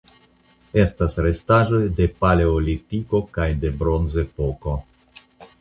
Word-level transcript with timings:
Estas 0.83 1.17
restaĵoj 1.25 1.81
de 2.01 2.09
Paleolitiko 2.23 3.21
kaj 3.39 3.47
de 3.65 3.75
Bronzepoko. 3.83 4.79